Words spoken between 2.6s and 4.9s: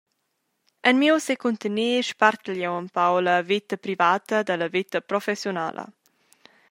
jeu empau la veta privata dalla